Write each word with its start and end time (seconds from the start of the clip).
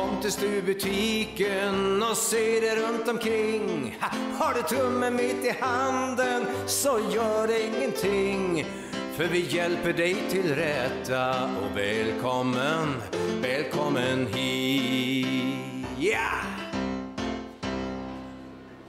Kom 0.00 0.20
till 0.20 0.32
stugbutiken 0.32 2.02
och 2.02 2.16
se 2.16 2.60
dig 2.60 2.76
runt 2.76 3.08
omkring. 3.08 3.98
Ha, 4.00 4.08
har 4.44 4.54
du 4.54 4.62
tummen 4.62 5.16
mitt 5.16 5.44
i 5.44 5.50
handen 5.60 6.46
så 6.66 7.00
gör 7.10 7.46
det 7.46 7.66
ingenting. 7.66 8.66
För 9.16 9.24
vi 9.24 9.40
hjälper 9.40 9.92
dig 9.92 10.16
till 10.30 10.54
rätta 10.54 11.44
och 11.44 11.76
välkommen, 11.76 13.02
välkommen 13.42 14.26
hit. 14.26 15.86
Ja! 15.98 16.30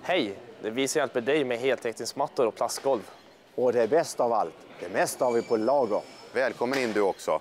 Hej! 0.02 0.36
Det 0.62 0.68
är 0.68 0.72
vi 0.72 0.88
som 0.88 1.00
hjälper 1.00 1.22
dig 1.22 1.44
med 1.44 1.60
heltäckningsmattor 1.60 2.46
och 2.46 2.56
plastgolv. 2.56 3.10
Och 3.56 3.74
det 3.74 3.88
bästa 3.88 4.24
av 4.24 4.34
allt, 4.34 4.56
det 4.80 4.90
mesta 4.90 5.26
har 5.26 5.32
vi 5.32 5.42
på 5.42 5.58
lager. 5.58 6.02
Välkommen 6.34 6.80
in 6.80 6.94
du 6.94 7.02
också. 7.02 7.40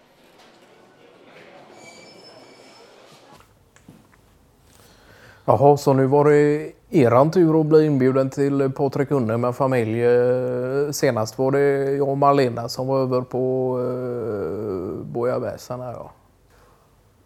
Jaha, 5.50 5.76
så 5.76 5.92
nu 5.92 6.06
var 6.06 6.24
det 6.24 6.72
eran 6.90 7.30
tur 7.30 7.60
att 7.60 7.66
bli 7.66 7.86
inbjuden 7.86 8.30
till 8.30 8.70
Patrik 8.72 9.10
Unne 9.10 9.36
med 9.36 9.56
familj. 9.56 10.04
Eh, 10.04 10.90
Senast 10.90 11.38
var 11.38 11.50
det 11.50 11.90
jag 11.96 12.08
och 12.08 12.18
Marlena 12.18 12.68
som 12.68 12.86
var 12.86 12.98
över 12.98 13.20
på 13.20 13.76
uh, 13.78 15.04
Bojaväsen 15.04 15.80
här 15.80 15.92
ja. 15.92 16.10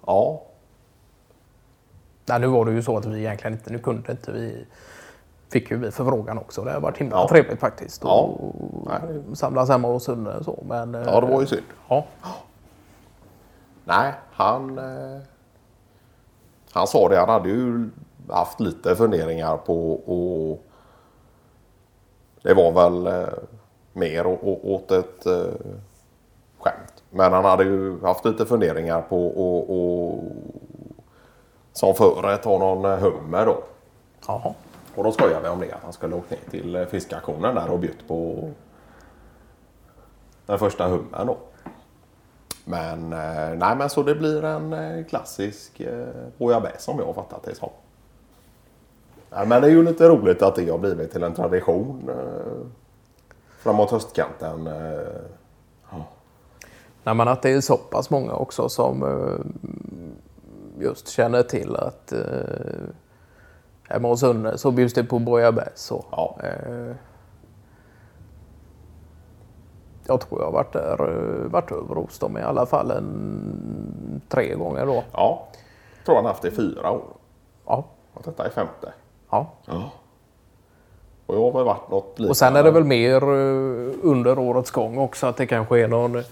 Ja, 0.06 0.42
Nej, 2.26 2.40
nu 2.40 2.46
var 2.46 2.64
det 2.64 2.72
ju 2.72 2.82
så 2.82 2.96
att 2.96 3.06
vi 3.06 3.18
egentligen 3.18 3.52
inte, 3.52 3.72
nu 3.72 3.78
kunde 3.78 4.12
inte 4.12 4.32
vi, 4.32 4.66
fick 5.48 5.70
ju 5.70 5.76
vi 5.76 5.90
förfrågan 5.90 6.38
också. 6.38 6.64
Det 6.64 6.72
har 6.72 6.80
varit 6.80 6.98
himla 6.98 7.16
Ja. 7.16 7.28
trevligt 7.28 7.60
faktiskt. 7.60 8.02
Ja. 8.04 8.30
Och 9.30 9.38
samlas 9.38 9.68
hemma 9.68 9.88
hos 9.88 10.08
Unne 10.08 10.44
så. 10.44 10.64
Men, 10.68 10.94
eh, 10.94 11.02
ja 11.06 11.20
det 11.20 11.26
var 11.26 11.40
ju 11.40 11.46
synd. 11.46 11.62
Ja. 11.88 12.04
Nej, 13.84 14.12
han, 14.32 14.78
eh, 14.78 15.20
han 16.72 16.86
sa 16.86 17.08
det. 17.08 17.18
Han 17.18 17.28
hade 17.28 17.48
ju 17.48 17.90
haft 18.28 18.60
lite 18.60 18.96
funderingar 18.96 19.56
på 19.56 19.92
och 19.92 20.64
det 22.42 22.54
var 22.54 22.72
väl 22.72 23.06
eh, 23.06 23.34
mer 23.92 24.26
åt 24.26 24.90
ett 24.90 25.26
eh, 25.26 25.54
skämt. 26.58 27.02
Men 27.10 27.32
han 27.32 27.44
hade 27.44 27.64
ju 27.64 28.00
haft 28.00 28.24
lite 28.24 28.46
funderingar 28.46 29.02
på 29.02 29.26
och, 29.26 29.70
och 29.70 30.24
som 31.72 31.94
förrätt 31.94 32.42
ta 32.42 32.58
någon 32.58 32.84
eh, 32.84 32.98
hummer 32.98 33.46
då. 33.46 33.62
Jaha. 34.26 34.54
Och 34.94 35.04
då 35.04 35.12
skojade 35.12 35.42
vi 35.42 35.48
om 35.48 35.60
det. 35.60 35.72
Att 35.72 35.82
han 35.82 35.92
skulle 35.92 36.14
åkt 36.14 36.30
ner 36.30 36.38
till 36.50 36.76
eh, 36.76 36.84
fiskaktionen 36.86 37.54
där 37.54 37.70
och 37.70 37.78
bjudit 37.78 38.08
på 38.08 38.50
den 40.46 40.58
första 40.58 40.88
hummern 40.88 41.26
då. 41.26 41.36
Men 42.64 43.12
eh, 43.12 43.58
nej 43.58 43.76
men 43.76 43.90
så 43.90 44.02
det 44.02 44.14
blir 44.14 44.44
en 44.44 44.72
eh, 44.72 45.04
klassisk 45.04 45.80
eh, 45.80 46.06
bouillabaisse 46.38 46.80
som 46.80 46.98
jag 46.98 47.06
har 47.06 47.12
fattat 47.12 47.42
det 47.42 47.54
som. 47.54 47.70
Nej, 49.34 49.46
men 49.46 49.62
det 49.62 49.68
är 49.68 49.70
ju 49.72 49.82
lite 49.82 50.08
roligt 50.08 50.42
att 50.42 50.54
det 50.54 50.70
har 50.70 50.78
blivit 50.78 51.12
till 51.12 51.22
en 51.22 51.34
tradition 51.34 52.08
eh, 52.08 52.66
framåt 53.58 53.90
höstkanten. 53.90 54.66
Eh, 54.66 54.98
Nej, 57.06 57.14
men 57.14 57.28
att 57.28 57.42
det 57.42 57.50
är 57.52 57.60
så 57.60 57.76
pass 57.76 58.10
många 58.10 58.32
också 58.34 58.68
som 58.68 59.02
eh, 59.02 59.46
just 60.82 61.08
känner 61.08 61.42
till 61.42 61.76
att 61.76 62.12
eh, 62.12 62.20
hemma 63.88 64.08
hos 64.08 64.22
Unne 64.22 64.58
så 64.58 64.70
bjuds 64.70 64.94
det 64.94 65.04
på 65.04 65.18
bouillabaisse. 65.18 65.94
Ja. 66.10 66.36
eh, 66.42 66.96
Jag 70.06 70.20
tror 70.20 70.40
jag 70.40 70.46
har 70.46 70.52
varit 70.52 70.72
där, 70.72 71.08
eh, 71.44 71.50
varit 71.50 71.72
över 71.72 71.94
hos 71.94 72.18
dem 72.18 72.38
i 72.38 72.42
alla 72.42 72.66
fall 72.66 72.90
en, 72.90 74.20
tre 74.28 74.54
gånger 74.54 74.86
då. 74.86 75.04
ja, 75.12 75.48
tror 76.04 76.16
han 76.16 76.24
haft 76.24 76.42
det 76.42 76.48
i 76.48 76.50
fyra 76.50 76.90
år. 76.90 77.04
Ja. 77.66 77.84
Och 78.14 78.22
detta 78.24 78.46
är 78.46 78.50
femte. 78.50 78.92
Ja. 79.66 79.90
Och 81.26 81.34
jag 81.34 81.40
har 81.40 81.52
väl 81.52 81.64
varit 81.64 81.90
något 81.90 82.08
liknande. 82.08 82.30
Och 82.30 82.36
sen 82.36 82.56
är 82.56 82.62
det 82.62 82.70
väl 82.70 82.84
mer 82.84 83.22
eh, 83.22 83.94
under 84.02 84.38
årets 84.38 84.70
gång 84.70 84.98
också 84.98 85.26
att 85.26 85.36
det 85.36 85.46
kanske 85.46 85.80
är 85.80 85.88
någon 85.88 86.22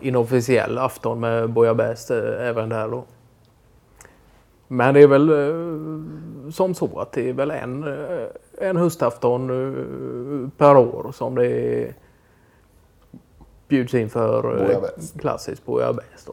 inofficiell 0.00 0.78
afton 0.78 1.20
med 1.20 1.50
bouillabaisse 1.50 2.38
eh, 2.38 2.48
även 2.48 2.68
där 2.68 2.88
då. 2.88 3.04
Men 4.68 4.94
det 4.94 5.00
är 5.02 5.06
väl 5.06 5.28
eh, 5.30 6.50
som 6.52 6.74
så 6.74 7.00
att 7.00 7.12
det 7.12 7.28
är 7.28 7.32
väl 7.32 7.50
en, 7.50 7.84
en 8.58 8.76
höstafton 8.76 9.48
per 10.56 10.76
år 10.76 11.12
som 11.14 11.34
det 11.34 11.94
bjuds 13.68 13.94
in 13.94 14.10
för 14.10 14.42
Bouillabaisse. 14.42 15.18
klassisk 15.18 15.64
bouillabaisse. 15.64 16.30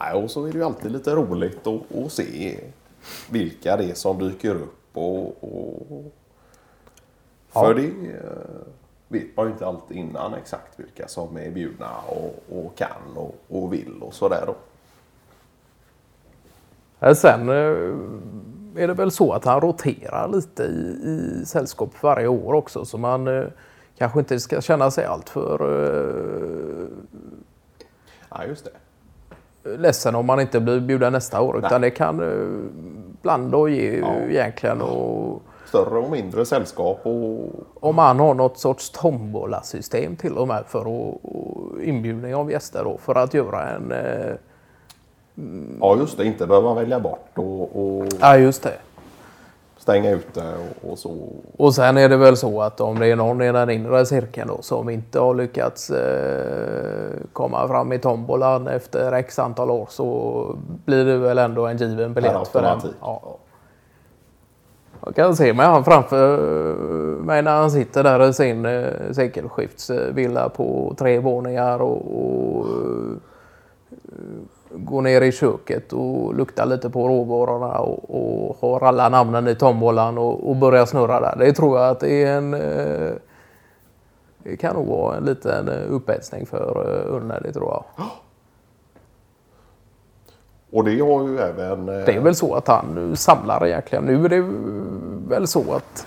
Nej, 0.00 0.22
och 0.24 0.30
så 0.30 0.44
är 0.46 0.52
det 0.52 0.58
ju 0.58 0.64
alltid 0.64 0.92
lite 0.92 1.14
roligt 1.14 1.66
att, 1.66 1.96
att 1.96 2.12
se 2.12 2.58
vilka 3.30 3.76
det 3.76 3.84
är 3.90 3.94
som 3.94 4.18
dyker 4.18 4.54
upp. 4.54 4.96
Och, 4.96 5.44
och... 5.44 6.12
För 7.48 7.74
det 7.74 7.86
eh, 7.86 8.66
vet 9.08 9.36
man 9.36 9.46
ju 9.46 9.52
inte 9.52 9.66
alltid 9.66 9.96
innan 9.96 10.34
exakt 10.34 10.80
vilka 10.80 11.08
som 11.08 11.36
är 11.36 11.50
bjudna 11.50 11.90
och, 12.06 12.44
och 12.50 12.76
kan 12.76 13.16
och, 13.16 13.34
och 13.48 13.72
vill 13.72 14.02
och 14.02 14.14
sådär. 14.14 14.44
Då. 14.46 14.54
Eh, 17.06 17.14
Sen 17.14 17.48
eh, 17.48 18.82
är 18.82 18.88
det 18.88 18.94
väl 18.94 19.10
så 19.10 19.32
att 19.32 19.44
han 19.44 19.60
roterar 19.60 20.28
lite 20.28 20.62
i, 20.62 21.00
i 21.06 21.44
sällskap 21.46 22.02
varje 22.02 22.28
år 22.28 22.54
också 22.54 22.84
så 22.84 22.98
man 22.98 23.50
kanske 23.98 24.18
inte 24.18 24.40
ska 24.40 24.60
känna 24.60 24.90
sig 24.90 25.04
alltför 25.04 25.58
Ja, 28.34 28.44
just 28.44 28.64
det. 28.64 28.70
Ledsen 29.64 30.14
om 30.14 30.26
man 30.26 30.40
inte 30.40 30.60
blir 30.60 30.80
bjuden 30.80 31.12
nästa 31.12 31.40
år 31.40 31.58
utan 31.58 31.80
det 31.80 31.90
kan 31.90 32.20
eh, 32.20 32.48
blanda 33.22 33.56
och 33.56 33.70
ge 33.70 33.98
Ja. 33.98 34.14
egentligen. 34.28 34.80
Och, 34.82 35.42
Större 35.66 35.98
och 35.98 36.10
mindre 36.10 36.46
sällskap 36.46 37.00
och... 37.06 37.50
om 37.80 37.94
man 37.96 38.20
har 38.20 38.34
något 38.34 38.58
sorts 38.58 38.90
tombola-system 38.90 40.16
till 40.16 40.38
och 40.38 40.48
med 40.48 40.64
för 40.66 40.80
att, 40.80 41.14
inbjudning 41.82 42.34
av 42.34 42.50
gäster 42.50 42.84
då, 42.84 42.98
för 42.98 43.14
att 43.14 43.34
göra 43.34 43.68
en... 43.70 43.92
Eh, 43.92 44.34
Ja, 45.80 45.96
just 45.96 46.16
det. 46.16 46.24
Inte 46.24 46.46
behöva 46.46 46.74
välja 46.74 47.00
bort 47.00 47.28
och, 47.34 47.62
och 47.62 48.06
ja, 48.20 48.36
just 48.36 48.62
det. 48.62 48.74
Stänga 49.82 50.10
ute 50.10 50.40
och, 50.40 50.90
och 50.90 50.98
så. 50.98 51.16
Och 51.56 51.74
sen 51.74 51.96
är 51.96 52.08
det 52.08 52.16
väl 52.16 52.36
så 52.36 52.62
att 52.62 52.80
om 52.80 52.98
det 52.98 53.06
är 53.06 53.16
någon 53.16 53.42
i 53.42 53.52
den 53.52 53.70
inre 53.70 54.06
cirkeln 54.06 54.48
då 54.48 54.62
som 54.62 54.88
inte 54.88 55.20
har 55.20 55.34
lyckats 55.34 55.90
eh, 55.90 57.12
komma 57.32 57.68
fram 57.68 57.92
i 57.92 57.98
tombolan 57.98 58.68
efter 58.68 59.12
x 59.12 59.38
antal 59.38 59.70
år 59.70 59.86
så 59.90 60.56
blir 60.84 61.04
det 61.04 61.18
väl 61.18 61.38
ändå 61.38 61.66
en 61.66 61.76
given 61.76 62.14
biljett 62.14 62.48
för 62.48 62.62
den. 62.62 62.80
Ja. 63.00 63.38
Jag 65.04 65.14
kan 65.14 65.36
se 65.36 65.52
mig 65.52 65.66
han 65.66 65.84
framför 65.84 66.38
mig 67.22 67.42
när 67.42 67.56
han 67.56 67.70
sitter 67.70 68.02
där 68.02 68.28
i 68.28 68.32
sin 68.32 68.66
eh, 68.66 69.12
sekelskiftsvilla 69.12 70.48
på 70.48 70.94
tre 70.98 71.18
våningar 71.18 71.82
och, 71.82 72.18
och 72.18 72.66
går 74.76 75.02
ner 75.02 75.20
i 75.20 75.32
köket 75.32 75.92
och 75.92 76.34
luktar 76.34 76.66
lite 76.66 76.90
på 76.90 77.08
råvarorna 77.08 77.78
och, 77.78 78.10
och 78.48 78.56
har 78.60 78.80
alla 78.88 79.08
namnen 79.08 79.48
i 79.48 79.54
tombolan 79.54 80.18
och, 80.18 80.50
och 80.50 80.56
börjar 80.56 80.86
snurra 80.86 81.20
där. 81.20 81.36
Det 81.38 81.52
tror 81.52 81.78
jag 81.78 81.90
att 81.90 82.00
det 82.00 82.22
är 82.24 82.36
en... 82.36 82.54
Eh, 82.54 83.12
det 84.44 84.56
kan 84.56 84.74
nog 84.76 84.86
vara 84.86 85.16
en 85.16 85.24
liten 85.24 85.68
eh, 85.68 85.92
upphetsning 85.94 86.46
för 86.46 86.86
eh, 87.08 87.14
Unne, 87.16 87.40
det 87.42 87.52
tror 87.52 87.68
jag. 87.70 87.84
Och 90.72 90.84
det 90.84 91.00
har 91.00 91.28
ju 91.28 91.38
även... 91.38 91.88
eh, 91.88 91.94
Det 92.04 92.12
är 92.16 92.20
väl 92.20 92.34
så 92.34 92.54
att 92.54 92.68
han 92.68 93.16
samlar 93.16 93.66
egentligen. 93.66 94.04
Nu 94.04 94.24
är 94.24 94.28
det 94.28 94.40
väl 95.28 95.46
så 95.46 95.72
att 95.74 96.06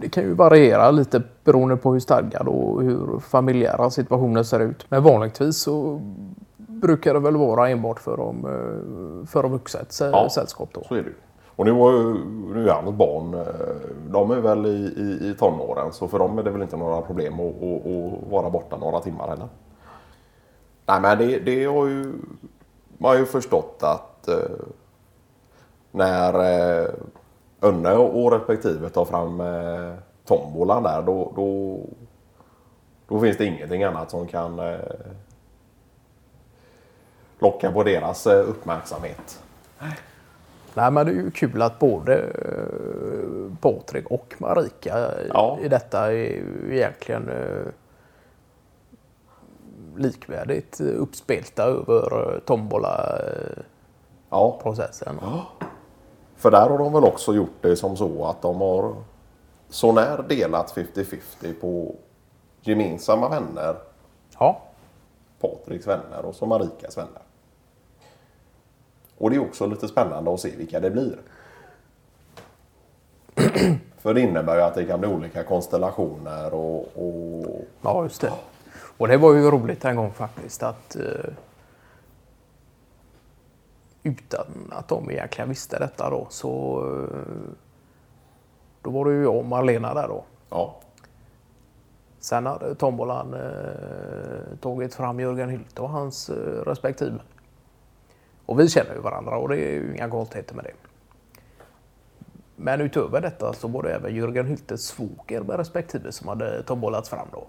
det 0.00 0.08
kan 0.08 0.22
ju 0.24 0.34
variera 0.34 0.90
lite 0.90 1.22
beroende 1.44 1.76
på 1.76 1.92
hur 1.92 2.00
stadgad 2.00 2.48
och 2.48 2.82
hur 2.82 3.18
familjära 3.18 3.90
situationen 3.90 4.44
ser 4.44 4.60
ut. 4.60 4.86
Men 4.88 5.02
vanligtvis 5.02 5.56
så 5.56 6.00
brukar 6.80 7.14
det 7.14 7.20
väl 7.20 7.36
vara 7.36 7.68
enbart 7.68 8.00
för 8.00 8.16
de, 8.16 8.44
eh, 8.44 9.26
för 9.26 9.42
de 9.42 9.58
sä- 9.58 10.10
Ja. 10.12 10.28
sällskap 10.30 10.68
då. 10.72 10.82
Så 10.84 10.94
är 10.94 11.02
det. 11.02 11.10
Och 11.56 11.66
nu, 11.66 11.72
nu 12.54 12.68
är 12.68 12.72
hans 12.74 12.96
barn, 12.96 13.34
eh, 13.34 13.44
de 14.10 14.30
är 14.30 14.40
väl 14.40 14.66
i, 14.66 14.70
i, 14.96 15.30
i 15.30 15.34
tonåren 15.38 15.92
så 15.92 16.08
för 16.08 16.18
dem 16.18 16.38
är 16.38 16.42
det 16.42 16.50
väl 16.50 16.62
inte 16.62 16.76
några 16.76 17.00
problem 17.02 17.34
att, 17.40 17.62
att, 17.62 17.86
att 17.86 18.30
vara 18.32 18.50
borta 18.50 18.76
några 18.76 19.00
timmar 19.00 19.28
heller. 19.28 19.48
Nej 20.86 21.00
men 21.00 21.18
det, 21.18 21.38
det 21.38 21.64
har 21.64 21.86
ju, 21.86 22.12
man 22.98 23.10
har 23.10 23.18
ju 23.18 23.26
förstått 23.26 23.78
att 23.82 24.28
eh, 24.28 24.34
när 25.90 26.34
Önne 27.62 27.92
och 27.94 28.32
respektive 28.32 28.88
tar 28.88 29.04
fram 29.04 29.42
tombolan 30.24 30.82
där 30.82 31.02
då, 31.02 31.32
då, 31.36 31.78
då 33.08 33.20
finns 33.20 33.36
det 33.36 33.44
ingenting 33.44 33.84
annat 33.84 34.10
som 34.10 34.26
kan 34.26 34.60
locka 37.40 37.72
på 37.72 37.82
deras 37.82 38.26
eh, 38.26 38.48
uppmärksamhet. 38.48 39.42
Nej, 40.74 40.90
men 40.90 41.06
det 41.06 41.12
är 41.12 41.14
ju 41.14 41.30
kul 41.30 41.62
att 41.62 41.78
både 41.78 42.16
eh, 42.18 43.52
Patrik 43.60 44.06
och 44.10 44.34
Marika 44.38 44.98
i- 45.22 45.28
Ja. 45.28 45.58
i 45.62 45.68
detta 45.68 46.12
är 46.12 46.42
egentligen 46.70 47.28
eh, 47.28 47.66
likvärdigt 49.96 50.80
uppspelta 50.80 51.62
över 51.64 52.40
tombola-processen. 54.30 55.18
Ja. 55.22 55.46
För 56.36 56.50
där 56.50 56.68
har 56.70 56.78
de 56.78 56.92
väl 56.92 57.04
också 57.04 57.34
gjort 57.34 57.56
det 57.60 57.76
som 57.76 57.96
så 57.96 58.24
att 58.24 58.42
de 58.42 58.60
har 58.60 58.94
så 59.68 59.92
när 59.92 60.22
delat 60.28 60.74
50-50 60.76 61.60
på 61.60 61.94
gemensamma 62.62 63.28
vänner, 63.28 63.76
Ja, 64.38 64.60
Patriks 65.40 65.86
vänner 65.86 66.24
och 66.24 66.34
så 66.34 66.46
Marikas 66.46 66.98
vänner. 66.98 67.22
Och 69.20 69.30
det 69.30 69.36
är 69.36 69.40
också 69.40 69.66
lite 69.66 69.88
spännande 69.88 70.34
att 70.34 70.40
se 70.40 70.56
vilka 70.56 70.80
det 70.80 70.90
blir. 70.90 71.18
För 73.98 74.14
det 74.14 74.20
innebär 74.20 74.56
ju 74.56 74.62
att 74.62 74.74
det 74.74 74.84
kan 74.84 75.00
bli 75.00 75.08
olika 75.08 75.44
konstellationer 75.44 76.54
och, 76.54 76.80
och 76.94 77.64
ja 77.82 78.02
just 78.02 78.20
det. 78.20 78.32
Och 78.96 79.08
det 79.08 79.16
var 79.16 79.34
ju 79.34 79.50
roligt 79.50 79.84
en 79.84 79.96
gång 79.96 80.12
faktiskt 80.12 80.62
att 80.62 80.96
eh, 80.96 81.32
utan 84.02 84.46
att 84.70 84.88
de 84.88 85.10
egentligen 85.10 85.48
visste 85.48 85.78
detta 85.78 86.10
då 86.10 86.26
så 86.30 86.80
eh, 87.12 87.52
då 88.82 88.90
var 88.90 89.04
det 89.04 89.12
ju 89.12 89.22
jag 89.22 89.36
och 89.36 89.44
Marlena 89.44 89.94
där 89.94 90.08
då. 90.08 90.24
ja, 90.50 90.80
Sen 92.20 92.46
hade 92.46 92.74
tombolan 92.74 93.34
eh, 93.34 94.56
tagit 94.60 94.94
fram 94.94 95.20
Jörgen 95.20 95.48
Hylte 95.48 95.82
och 95.82 95.90
hans 95.90 96.30
eh, 96.30 96.64
respektive. 96.66 97.18
Och 98.50 98.60
vi 98.60 98.68
känner 98.68 98.94
ju 98.94 99.00
varandra 99.00 99.36
och 99.38 99.48
det 99.48 99.56
är 99.56 99.72
ju 99.72 99.94
inga 99.94 100.10
konstigheter 100.10 100.54
med 100.54 100.64
det. 100.64 100.72
Men 102.56 102.80
utöver 102.80 103.20
detta 103.20 103.52
så 103.52 103.68
var 103.68 103.82
det 103.82 103.94
även 103.94 104.14
Jörgen 104.14 104.46
Hyltes 104.46 104.84
svåger 104.86 105.40
med 105.42 105.56
respektive 105.56 106.12
som 106.12 106.28
hade 106.28 106.62
tombolats 106.62 107.08
fram 107.08 107.28
då. 107.32 107.46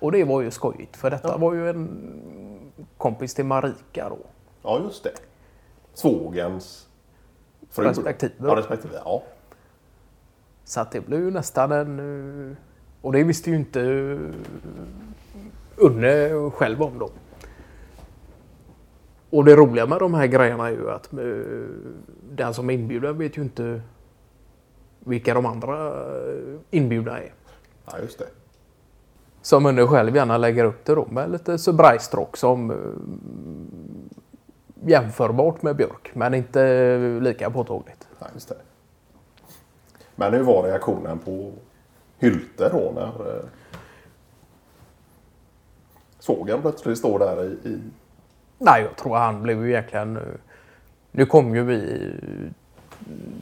Och 0.00 0.12
det 0.12 0.24
var 0.24 0.40
ju 0.42 0.50
skojigt 0.50 0.96
för 0.96 1.10
detta 1.10 1.36
var 1.36 1.54
ju 1.54 1.70
en 1.70 1.88
kompis 2.98 3.34
till 3.34 3.44
Marika 3.44 4.08
då. 4.08 4.18
ja 4.62 4.80
just 4.84 5.04
det. 5.04 5.12
Svågens 5.94 6.88
fru. 7.70 7.84
Respektive. 7.84 8.32
Ja, 8.38 8.56
respektive. 8.56 8.94
Ja. 9.04 9.22
Så 10.64 10.80
att 10.80 10.90
det 10.92 11.00
blev 11.00 11.20
ju 11.20 11.30
nästan 11.30 11.72
en... 11.72 12.50
eh, 12.50 12.56
Och 13.02 13.12
det 13.12 13.24
visste 13.24 13.50
ju 13.50 13.56
inte 13.56 13.80
eh, 13.80 14.18
Unne 15.76 16.50
själv 16.50 16.82
om 16.82 16.98
då. 16.98 17.10
Och 19.34 19.44
det 19.44 19.56
roliga 19.56 19.86
med 19.86 19.98
de 19.98 20.14
här 20.14 20.26
grejerna 20.26 20.68
är 20.68 20.72
ju 20.72 20.90
att 20.90 21.12
eh, 21.12 21.18
den 22.30 22.54
som 22.54 22.70
är 22.70 22.74
inbjuden 22.74 23.18
vet 23.18 23.38
ju 23.38 23.42
inte 23.42 23.82
vilka 24.98 25.34
de 25.34 25.46
andra 25.46 25.86
eh, 25.88 26.58
inbjudna 26.70 27.18
är. 27.18 27.32
ja, 27.86 27.98
just 27.98 28.18
det. 28.18 28.26
Som 29.42 29.66
Unne 29.66 29.86
själv 29.86 30.16
gärna 30.16 30.38
lägger 30.38 30.64
upp 30.64 30.84
det 30.84 30.94
då 30.94 31.06
med 31.10 31.30
lite 31.30 31.58
surprise-stråk 31.58 32.36
som 32.36 32.70
eh, 32.70 32.76
jämförbart 34.90 35.62
med 35.62 35.76
Björk 35.76 36.10
men 36.14 36.34
inte 36.34 36.98
lika 37.20 37.50
påtagligt. 37.50 38.08
Ja, 38.18 38.26
just 38.34 38.48
det. 38.48 38.56
Men 40.14 40.32
hur 40.32 40.42
var 40.42 40.62
reaktionen 40.62 41.18
på 41.18 41.52
Hylte 42.18 42.68
då 42.68 42.92
när 42.94 43.36
eh, 43.36 43.44
sågen 46.18 46.62
plötsligt 46.62 46.98
står 46.98 47.18
där 47.18 47.44
i, 47.44 47.68
i 47.68 47.80
Nej, 48.58 48.82
jag 48.82 48.96
tror 48.96 49.16
han 49.16 49.42
blev 49.42 49.64
ju 49.64 49.70
egentligen... 49.70 50.16
Eh, 50.16 50.22
nu 51.10 51.26
kom 51.26 51.54
ju 51.54 51.64
vi 51.64 52.12
eh, 52.22 52.50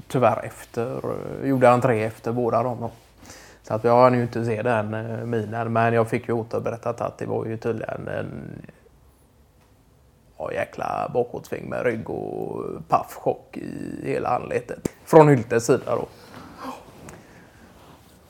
tyvärr 0.09 0.44
efter. 0.44 0.97
Eh, 0.97 1.49
gjorde 1.49 1.70
entré 1.70 2.05
efter 2.05 2.32
båda 2.32 2.62
dem 2.62 2.76
då. 2.81 2.91
Så 3.62 3.75
att 3.75 3.85
jag 3.85 4.03
hann 4.03 4.14
ju 4.14 4.23
inte 4.23 4.44
se 4.44 4.62
den 4.62 4.91
minen. 5.31 5.73
Men 5.73 5.94
jag 5.94 6.09
fick 6.09 6.29
ju 6.29 6.35
återberättat 6.35 7.00
att 7.00 7.19
det 7.19 7.26
var 7.26 7.47
ju 7.47 7.56
tydligen 7.56 8.09
en 8.09 8.62
ja, 10.38 10.53
jäkla 10.53 11.11
bakåtsving 11.15 11.69
med 11.69 11.85
rygg 11.85 12.11
och 12.11 12.65
paff 12.88 13.15
chock 13.15 13.56
i 13.56 14.00
hela 14.05 14.29
anletet. 14.29 14.88
Från 15.05 15.29
Hyltes 15.29 15.67
sida 15.67 15.97
då. 15.97 16.06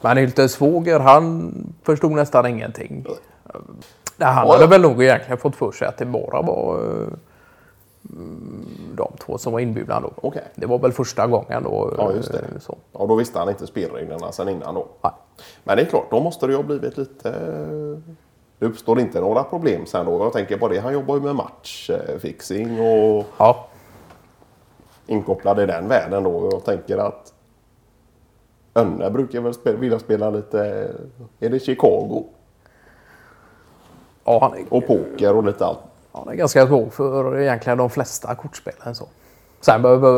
Men 0.00 0.16
Hyltes 0.16 0.52
svåger 0.52 1.00
han 1.00 1.52
förstod 1.82 2.12
nästan 2.12 2.46
ingenting. 2.46 3.06
Nej, 4.22 4.32
han 4.32 4.46
Ja, 4.46 4.52
hade 4.52 4.66
väl 4.66 4.80
nog 4.80 5.02
egentligen 5.02 5.38
fått 5.38 5.56
för 5.56 5.72
sig 5.72 5.88
att 5.88 5.96
det 5.98 6.06
bara 6.06 6.42
var 6.42 6.74
eh, 6.74 7.08
de 8.94 9.12
två 9.20 9.38
som 9.38 9.52
var 9.52 9.60
inbjudna 9.60 10.00
då. 10.00 10.10
Okej. 10.16 10.42
Det 10.54 10.66
var 10.66 10.78
väl 10.78 10.92
första 10.92 11.26
gången 11.26 11.62
då. 11.62 11.94
Ja, 11.98 12.12
just 12.12 12.32
det. 12.32 12.38
eh, 12.38 12.44
Så. 12.60 12.76
Ja, 12.92 13.06
då 13.06 13.14
visste 13.14 13.38
han 13.38 13.48
inte 13.48 13.66
spelreglerna 13.66 14.32
sen 14.32 14.48
innan 14.48 14.74
då. 14.74 14.86
Nej. 15.02 15.12
Men 15.64 15.76
det 15.76 15.82
är 15.82 15.86
klart, 15.86 16.10
då 16.10 16.20
måste 16.20 16.46
det 16.46 16.50
ju 16.52 16.56
ha 16.56 16.62
blivit 16.62 16.96
lite... 16.96 17.30
Det 18.58 18.66
uppstår 18.66 19.00
inte 19.00 19.20
några 19.20 19.42
problem 19.42 19.86
sen 19.86 20.06
då. 20.06 20.24
Jag 20.24 20.32
tänker 20.32 20.58
på 20.58 20.68
det, 20.68 20.78
han 20.78 20.92
jobbar 20.92 21.14
ju 21.14 21.20
med 21.20 21.34
matchfixing 21.36 22.80
och 22.80 23.24
Ja, 23.38 23.66
inkopplad 25.06 25.60
i 25.60 25.66
den 25.66 25.88
världen 25.88 26.22
då. 26.22 26.48
Jag 26.52 26.64
tänker 26.64 26.98
att 26.98 27.32
Önne 28.74 29.10
brukar 29.10 29.40
väl 29.40 29.54
spela, 29.54 29.78
vilja 29.78 29.98
spela 29.98 30.30
lite... 30.30 30.90
Är 31.40 31.48
det 31.50 31.58
Chicago? 31.58 32.24
Ja 34.24 34.38
han, 34.40 34.52
är, 34.58 34.64
Och 34.74 34.86
poker 34.86 35.36
och 35.36 35.44
lite 35.44 35.64
allt. 35.66 35.78
han 36.12 36.28
är 36.28 36.34
ganska 36.34 36.66
svår 36.66 36.88
för 36.90 37.38
egentligen 37.40 37.78
de 37.78 37.90
flesta 37.90 38.34
kortspelen. 38.34 38.94
Så. 38.94 39.04
Sen 39.60 39.82
behöver, 39.82 40.08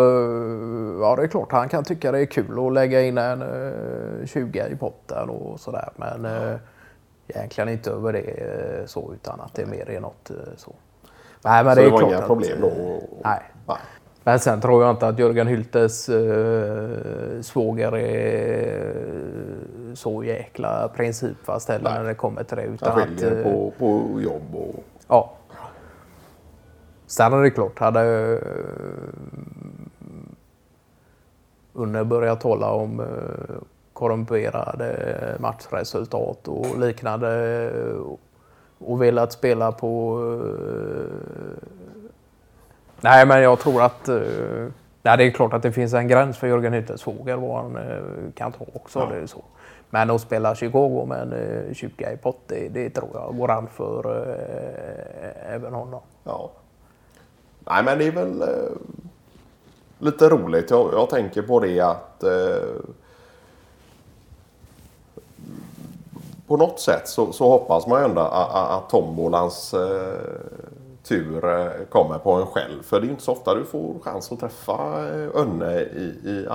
ja 1.00 1.16
det 1.16 1.22
är 1.22 1.26
klart 1.26 1.52
han 1.52 1.68
kan 1.68 1.84
tycka 1.84 2.12
det 2.12 2.18
är 2.20 2.26
kul 2.26 2.66
att 2.66 2.72
lägga 2.72 3.02
in 3.02 3.18
en 3.18 3.42
eh, 3.42 4.26
20 4.26 4.66
i 4.66 4.76
potten 4.76 5.30
och 5.30 5.60
sådär. 5.60 5.88
Men 5.96 6.24
eh, 6.24 6.56
egentligen 7.28 7.68
inte 7.68 7.90
över 7.90 8.12
det 8.12 8.20
eh, 8.20 8.86
så 8.86 9.12
utan 9.14 9.40
att 9.40 9.54
det 9.54 9.66
mer 9.66 9.90
är 9.90 10.00
något 10.00 10.30
eh, 10.30 10.36
så. 10.56 10.72
Nej, 11.42 11.64
men 11.64 11.74
Så 11.74 11.80
det 11.80 11.86
är 11.86 11.90
var 11.90 11.98
klart 11.98 12.10
inga 12.10 12.18
att, 12.20 12.26
problem 12.26 12.58
då? 12.60 12.66
eh, 12.66 12.74
Nej. 13.24 13.40
Nej. 13.66 13.76
Men 14.26 14.38
sen 14.38 14.60
tror 14.60 14.82
jag 14.82 14.90
inte 14.90 15.08
att 15.08 15.18
Jörgen 15.18 15.46
Hyltes 15.46 16.08
eh, 16.08 17.40
svåger 17.42 17.96
är 17.96 18.84
så 19.94 20.24
jäkla 20.24 20.88
principfast 20.88 21.68
Nej. 21.68 21.80
när 21.82 22.04
det 22.04 22.14
kommer 22.14 22.44
till 22.44 22.56
det. 22.56 22.62
Utan 22.62 22.98
att, 22.98 23.08
skiljer 23.08 23.36
eh, 23.36 23.42
på, 23.42 23.72
på 23.78 24.20
jobb 24.20 24.54
och... 24.54 24.84
Ja. 25.08 25.32
Sen 27.06 27.32
är 27.32 27.42
det 27.42 27.50
klart, 27.50 27.78
hade 27.78 28.00
uh, 28.00 28.40
Unne 31.72 32.04
börjat 32.04 32.40
tala 32.40 32.70
om 32.70 33.00
uh, 33.00 33.06
korrumperade 33.92 35.36
matchresultat 35.38 36.48
och 36.48 36.78
liknande 36.78 37.30
eh, 37.74 38.00
och 38.78 39.02
velat 39.02 39.32
spela 39.32 39.72
på... 39.72 40.20
eh, 40.92 41.58
nej, 43.00 43.26
men 43.26 43.42
jag 43.42 43.58
tror 43.58 43.82
att... 43.82 44.08
eh, 44.08 44.16
nej, 45.02 45.16
det 45.16 45.24
är 45.24 45.30
klart 45.30 45.52
att 45.52 45.62
det 45.62 45.72
finns 45.72 45.94
en 45.94 46.08
gräns 46.08 46.38
för 46.38 46.46
Jörgen 46.46 46.72
Hyttes 46.72 47.02
fågel 47.02 47.38
vad 47.38 47.62
han 47.62 47.76
eh, 47.76 48.32
kan 48.34 48.52
ta 48.52 48.64
också. 48.72 48.98
Ja. 48.98 49.06
Det 49.06 49.16
är 49.16 49.26
så. 49.26 49.44
Men 49.94 50.10
att 50.10 50.20
spela 50.20 50.54
Chicago 50.54 51.06
med 51.06 51.20
en 51.20 51.32
eh, 51.32 51.68
uh, 51.68 51.74
20 51.74 52.12
i 52.12 52.16
pott, 52.16 52.38
det, 52.46 52.68
det 52.68 52.90
tror 52.90 53.08
jag 53.14 53.36
går 53.36 53.50
an 53.50 53.68
för 53.72 54.22
eh, 54.22 55.54
även 55.54 55.74
honom. 55.74 56.00
Ja. 56.24 56.50
Nej 57.58 57.84
men 57.84 57.98
det 57.98 58.06
är 58.06 58.12
väl 58.12 58.42
eh, 58.42 58.48
lite 59.98 60.28
roligt. 60.28 60.70
Jag, 60.70 60.90
jag 60.92 61.10
tänker 61.10 61.42
på 61.42 61.60
det 61.60 61.80
att 61.80 62.22
eh, 62.22 62.82
på 66.46 66.56
något 66.56 66.80
sätt 66.80 67.08
så, 67.08 67.32
så 67.32 67.50
hoppas 67.50 67.86
man 67.86 68.00
ju 68.00 68.08
ändå 68.08 68.20
att, 68.20 68.54
att, 68.54 68.90
tombolans 68.90 69.74
eh, 69.74 70.18
tur 71.02 71.40
kommer 71.90 72.18
på 72.18 72.32
en 72.32 72.46
själv. 72.46 72.82
För 72.82 73.00
det 73.00 73.04
är 73.04 73.06
ju 73.06 73.12
inte 73.12 73.24
så 73.24 73.32
ofta 73.32 73.54
du 73.54 73.64
får 73.64 73.98
chans 74.02 74.32
att 74.32 74.40
träffa 74.40 74.78
Önne 75.34 75.80
i, 75.80 76.20
i 76.24 76.46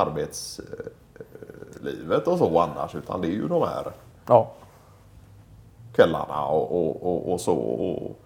arbetslivet 1.79 2.27
och 2.27 2.37
så 2.37 2.59
annars. 2.59 2.95
Utan 2.95 3.21
det 3.21 3.27
är 3.27 3.31
ju 3.31 3.47
de 3.47 3.61
här 3.61 3.91
Ja, 4.27 4.51
kvällarna 5.93 6.45
och, 6.45 6.71
och, 6.71 7.03
och, 7.03 7.33
och 7.33 7.41
så. 7.41 7.55
Och 7.55 8.19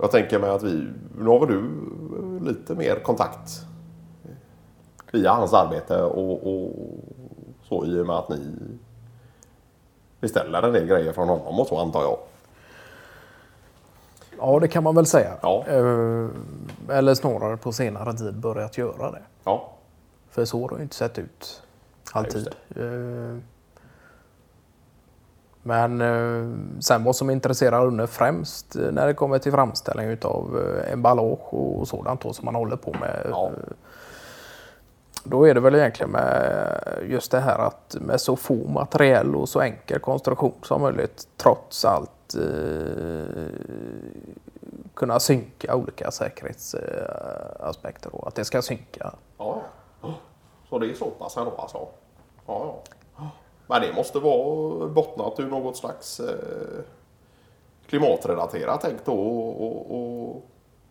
jag 0.00 0.10
tänker 0.10 0.38
mig 0.38 0.50
att 0.50 0.62
vi, 0.62 0.88
nu 1.18 1.28
har 1.28 1.46
du 1.46 1.70
lite 2.44 2.74
mer 2.74 2.96
kontakt 3.02 3.66
via 5.12 5.32
hans 5.32 5.52
arbete 5.52 6.02
och, 6.02 6.32
och 6.32 6.72
så 7.62 7.84
i 7.84 8.00
och 8.00 8.06
med 8.06 8.16
att 8.16 8.28
ni 8.28 8.56
beställer 10.20 10.62
en 10.62 10.72
del 10.72 10.86
grejer 10.86 11.12
från 11.12 11.28
honom 11.28 11.60
och 11.60 11.66
så 11.66 11.78
antar 11.78 12.02
jag. 12.02 12.18
ja 14.38 14.60
det 14.60 14.68
kan 14.68 14.82
man 14.82 14.94
väl 14.94 15.06
säga. 15.06 15.32
Ja. 15.42 15.64
Eh, 15.68 16.28
eller 16.88 17.14
snarare 17.14 17.56
på 17.56 17.72
senare 17.72 18.12
tid 18.12 18.34
börjat 18.40 18.78
göra 18.78 19.10
det. 19.10 19.22
Ja, 19.44 19.75
För 20.30 20.44
så 20.44 20.68
har 20.68 20.76
det 20.76 20.82
inte 20.82 20.96
sett 20.96 21.18
ut 21.18 21.62
alltid. 22.12 22.36
just 22.36 22.48
Eh, 22.76 23.36
Men 25.62 26.00
eh, 26.00 26.48
sen 26.80 27.04
vad 27.04 27.16
som 27.16 27.30
intresserar 27.30 27.86
Unne 27.86 28.06
främst 28.06 28.76
eh, 28.76 28.82
när 28.92 29.06
det 29.06 29.14
kommer 29.14 29.38
till 29.38 29.52
framställning 29.52 30.08
utav 30.08 30.62
emballage 30.92 31.54
och 31.54 31.88
sådant 31.88 32.20
då, 32.20 32.32
som 32.32 32.44
man 32.44 32.54
håller 32.54 32.76
på 32.76 32.92
med. 33.00 33.26
Ja. 33.30 33.50
Då 35.28 35.48
är 35.48 35.54
det 35.54 35.60
väl 35.60 35.74
egentligen 35.74 36.10
med 36.10 36.80
just 37.08 37.30
det 37.30 37.40
här 37.40 37.58
att 37.58 37.96
med 38.00 38.20
så 38.20 38.36
få 38.36 38.68
materiell 38.68 39.36
och 39.36 39.48
så 39.48 39.60
enkel 39.60 40.00
konstruktion 40.00 40.54
som 40.62 40.80
möjligt 40.82 41.28
trots 41.36 41.84
allt 41.84 42.34
eh, 42.34 43.46
kunna 44.94 45.20
synka 45.20 45.74
olika 45.74 46.10
säkerhetsaspekter. 46.10 48.10
Då. 48.12 48.18
Att 48.26 48.34
det 48.34 48.44
ska 48.44 48.62
synka. 48.62 49.00
Ja, 49.00 49.12
ja. 49.38 49.62
Så 50.68 50.78
det 50.78 50.90
är 50.90 50.94
så 50.94 51.10
pass 51.10 51.36
ändå 51.36 51.52
alltså? 51.58 51.78
Ja, 52.46 52.74
ja. 53.16 53.30
Men 53.66 53.80
det 53.80 53.92
måste 53.96 54.18
vara 54.18 54.88
bottnat 54.88 55.40
ur 55.40 55.46
något 55.46 55.76
slags 55.76 56.20
eh, 56.20 56.84
klimatrelaterat 57.88 58.80
tänk 58.80 59.04
då 59.04 59.12
och, 59.12 59.66
och, 59.66 59.96
och 59.96 60.42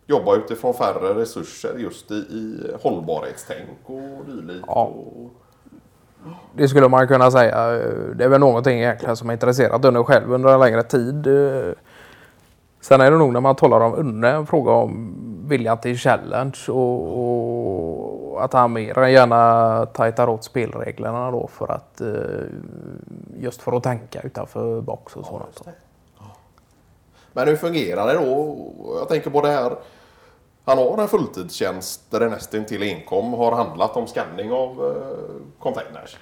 jobba 0.06 0.36
utifrån 0.36 0.74
färre 0.74 1.20
resurser 1.20 1.78
just 1.78 2.10
i, 2.10 2.14
i 2.14 2.70
hållbarhetstänk 2.82 3.68
och 3.84 4.24
dylikt. 4.26 4.64
Ja. 4.66 4.84
Och, 4.84 5.30
Det 6.54 6.68
skulle 6.68 6.88
man 6.88 7.08
kunna 7.08 7.30
säga. 7.30 7.68
Det 8.14 8.24
är 8.24 8.28
väl 8.28 8.40
någonting 8.40 8.78
egentligen 8.78 9.16
som 9.16 9.28
har 9.28 9.32
intresserat 9.32 9.84
Unne 9.84 10.04
själv 10.04 10.32
under 10.32 10.54
en 10.54 10.60
längre 10.60 10.82
tid. 10.82 11.26
Sen 12.80 13.00
är 13.00 13.10
det 13.10 13.18
nog 13.18 13.32
när 13.32 13.40
man 13.40 13.56
talar 13.56 13.80
om 13.80 13.94
Unne 13.94 14.30
en 14.30 14.46
fråga 14.46 14.72
om 14.72 15.14
viljan 15.48 15.78
till 15.78 15.96
challenge 15.96 16.58
och, 16.68 17.18
och 17.18 18.25
att 18.38 18.52
han 18.52 18.72
mer 18.72 18.98
än 18.98 19.12
gärna 19.12 19.86
tajtar 19.86 20.28
åt 20.28 20.44
spelreglerna 20.44 21.30
då 21.30 21.46
för 21.46 21.72
att 21.72 22.00
eh, 22.00 22.08
just 23.36 23.62
för 23.62 23.76
att 23.76 23.82
tänka 23.82 24.20
utanför 24.20 24.80
box 24.80 25.16
och 25.16 25.26
sådant. 25.26 25.62
Men 27.32 27.48
hur 27.48 27.56
fungerar 27.56 28.06
det 28.06 28.14
då? 28.14 28.56
Jag 28.98 29.08
tänker 29.08 29.30
på 29.30 29.40
det 29.40 29.48
här. 29.48 29.76
Han 30.64 30.78
har 30.78 30.98
en 30.98 31.08
fulltidstjänst 31.08 32.10
där 32.10 32.20
det 32.20 32.28
nästintill 32.28 32.82
enkom 32.82 33.32
har 33.32 33.52
handlat 33.52 33.96
om 33.96 34.06
skanning 34.06 34.52
av 34.52 34.70
eh, 34.70 35.62
containers. 35.62 36.16